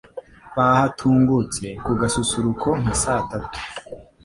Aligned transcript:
bahatungutse 0.55 1.65
ku 1.83 1.91
gasusuruko 1.99 2.69
nka 2.81 2.93
sa 3.01 3.13
tatu 3.29 3.59